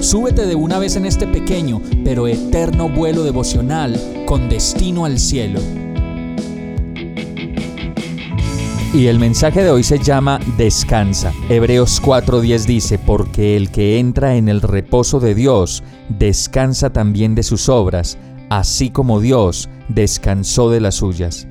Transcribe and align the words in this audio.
súbete 0.00 0.46
de 0.46 0.54
una 0.54 0.78
vez 0.78 0.96
en 0.96 1.06
este 1.06 1.26
pequeño 1.26 1.80
pero 2.04 2.26
eterno 2.26 2.88
vuelo 2.88 3.22
devocional 3.22 3.98
con 4.26 4.48
destino 4.48 5.04
al 5.04 5.18
cielo. 5.18 5.60
Y 8.92 9.06
el 9.06 9.20
mensaje 9.20 9.62
de 9.62 9.70
hoy 9.70 9.84
se 9.84 10.00
llama 10.00 10.40
Descansa. 10.58 11.32
Hebreos 11.48 12.02
4:10 12.02 12.66
dice, 12.66 12.98
porque 12.98 13.56
el 13.56 13.70
que 13.70 14.00
entra 14.00 14.34
en 14.34 14.48
el 14.48 14.60
reposo 14.60 15.20
de 15.20 15.36
Dios, 15.36 15.84
descansa 16.08 16.90
también 16.90 17.36
de 17.36 17.44
sus 17.44 17.68
obras 17.68 18.18
así 18.50 18.90
como 18.90 19.20
Dios 19.20 19.70
descansó 19.88 20.70
de 20.70 20.80
las 20.80 20.96
suyas. 20.96 21.46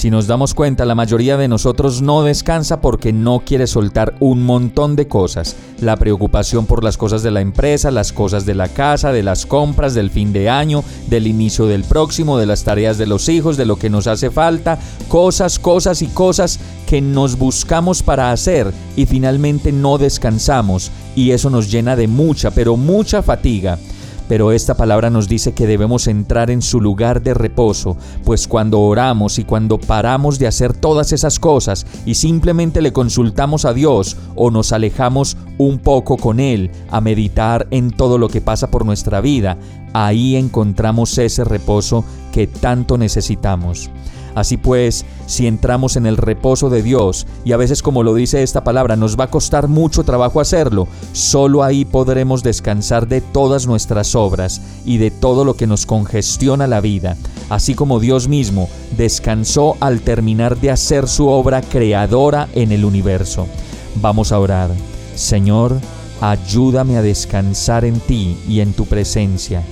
Si 0.00 0.10
nos 0.10 0.26
damos 0.26 0.54
cuenta, 0.54 0.86
la 0.86 0.94
mayoría 0.94 1.36
de 1.36 1.46
nosotros 1.46 2.00
no 2.00 2.22
descansa 2.22 2.80
porque 2.80 3.12
no 3.12 3.40
quiere 3.44 3.66
soltar 3.66 4.14
un 4.18 4.42
montón 4.44 4.96
de 4.96 5.06
cosas. 5.08 5.56
La 5.82 5.98
preocupación 5.98 6.64
por 6.64 6.82
las 6.82 6.96
cosas 6.96 7.22
de 7.22 7.30
la 7.30 7.42
empresa, 7.42 7.90
las 7.90 8.10
cosas 8.10 8.46
de 8.46 8.54
la 8.54 8.68
casa, 8.68 9.12
de 9.12 9.22
las 9.22 9.44
compras, 9.44 9.92
del 9.92 10.08
fin 10.08 10.32
de 10.32 10.48
año, 10.48 10.84
del 11.10 11.26
inicio 11.26 11.66
del 11.66 11.84
próximo, 11.84 12.38
de 12.38 12.46
las 12.46 12.64
tareas 12.64 12.96
de 12.96 13.04
los 13.04 13.28
hijos, 13.28 13.58
de 13.58 13.66
lo 13.66 13.76
que 13.76 13.90
nos 13.90 14.06
hace 14.06 14.30
falta, 14.30 14.78
cosas, 15.08 15.58
cosas 15.58 16.00
y 16.00 16.06
cosas 16.06 16.60
que 16.86 17.02
nos 17.02 17.36
buscamos 17.36 18.02
para 18.02 18.32
hacer 18.32 18.72
y 18.96 19.04
finalmente 19.04 19.70
no 19.70 19.98
descansamos 19.98 20.90
y 21.14 21.32
eso 21.32 21.50
nos 21.50 21.70
llena 21.70 21.94
de 21.94 22.08
mucha, 22.08 22.52
pero 22.52 22.78
mucha 22.78 23.22
fatiga. 23.22 23.78
Pero 24.30 24.52
esta 24.52 24.76
palabra 24.76 25.10
nos 25.10 25.28
dice 25.28 25.54
que 25.54 25.66
debemos 25.66 26.06
entrar 26.06 26.52
en 26.52 26.62
su 26.62 26.80
lugar 26.80 27.20
de 27.20 27.34
reposo, 27.34 27.96
pues 28.24 28.46
cuando 28.46 28.78
oramos 28.78 29.40
y 29.40 29.44
cuando 29.44 29.76
paramos 29.80 30.38
de 30.38 30.46
hacer 30.46 30.72
todas 30.72 31.10
esas 31.10 31.40
cosas 31.40 31.84
y 32.06 32.14
simplemente 32.14 32.80
le 32.80 32.92
consultamos 32.92 33.64
a 33.64 33.72
Dios 33.72 34.16
o 34.36 34.52
nos 34.52 34.72
alejamos 34.72 35.36
un 35.58 35.80
poco 35.80 36.16
con 36.16 36.38
Él 36.38 36.70
a 36.92 37.00
meditar 37.00 37.66
en 37.72 37.90
todo 37.90 38.18
lo 38.18 38.28
que 38.28 38.40
pasa 38.40 38.70
por 38.70 38.86
nuestra 38.86 39.20
vida, 39.20 39.58
ahí 39.94 40.36
encontramos 40.36 41.18
ese 41.18 41.42
reposo 41.42 42.04
que 42.30 42.46
tanto 42.46 42.98
necesitamos. 42.98 43.90
Así 44.34 44.56
pues, 44.56 45.04
si 45.26 45.46
entramos 45.46 45.96
en 45.96 46.06
el 46.06 46.16
reposo 46.16 46.70
de 46.70 46.82
Dios, 46.82 47.26
y 47.44 47.52
a 47.52 47.56
veces 47.56 47.82
como 47.82 48.02
lo 48.02 48.14
dice 48.14 48.42
esta 48.42 48.64
palabra, 48.64 48.96
nos 48.96 49.18
va 49.18 49.24
a 49.24 49.30
costar 49.30 49.68
mucho 49.68 50.04
trabajo 50.04 50.40
hacerlo, 50.40 50.88
solo 51.12 51.62
ahí 51.62 51.84
podremos 51.84 52.42
descansar 52.42 53.08
de 53.08 53.20
todas 53.20 53.66
nuestras 53.66 54.14
obras 54.14 54.60
y 54.84 54.98
de 54.98 55.10
todo 55.10 55.44
lo 55.44 55.54
que 55.54 55.66
nos 55.66 55.86
congestiona 55.86 56.66
la 56.66 56.80
vida, 56.80 57.16
así 57.48 57.74
como 57.74 58.00
Dios 58.00 58.28
mismo 58.28 58.68
descansó 58.96 59.76
al 59.80 60.00
terminar 60.00 60.58
de 60.58 60.70
hacer 60.70 61.08
su 61.08 61.28
obra 61.28 61.62
creadora 61.62 62.48
en 62.54 62.72
el 62.72 62.84
universo. 62.84 63.46
Vamos 63.96 64.32
a 64.32 64.38
orar. 64.38 64.70
Señor, 65.14 65.78
ayúdame 66.20 66.96
a 66.96 67.02
descansar 67.02 67.84
en 67.84 68.00
ti 68.00 68.36
y 68.48 68.60
en 68.60 68.72
tu 68.72 68.86
presencia. 68.86 69.62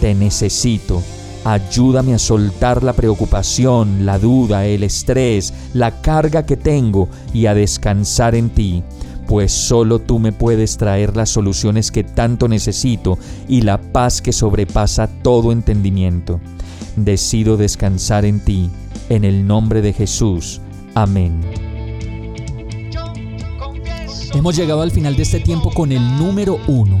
Te 0.00 0.14
necesito 0.14 1.02
Ayúdame 1.44 2.14
a 2.14 2.20
soltar 2.20 2.84
la 2.84 2.92
preocupación, 2.92 4.06
la 4.06 4.18
duda, 4.20 4.64
el 4.64 4.84
estrés, 4.84 5.52
la 5.74 6.00
carga 6.00 6.46
que 6.46 6.56
tengo 6.56 7.08
y 7.34 7.46
a 7.46 7.54
descansar 7.54 8.36
en 8.36 8.48
ti, 8.50 8.84
pues 9.26 9.50
solo 9.50 9.98
tú 9.98 10.20
me 10.20 10.30
puedes 10.30 10.76
traer 10.76 11.16
las 11.16 11.30
soluciones 11.30 11.90
que 11.90 12.04
tanto 12.04 12.46
necesito 12.46 13.18
y 13.48 13.62
la 13.62 13.80
paz 13.80 14.22
que 14.22 14.32
sobrepasa 14.32 15.08
todo 15.08 15.50
entendimiento. 15.50 16.40
Decido 16.94 17.56
descansar 17.56 18.24
en 18.24 18.38
ti, 18.38 18.70
en 19.08 19.24
el 19.24 19.44
nombre 19.44 19.82
de 19.82 19.92
Jesús. 19.92 20.60
Amén. 20.94 21.40
Hemos 24.32 24.56
llegado 24.56 24.82
al 24.82 24.92
final 24.92 25.16
de 25.16 25.24
este 25.24 25.40
tiempo 25.40 25.70
con 25.72 25.90
el 25.90 26.18
número 26.18 26.58
uno 26.68 27.00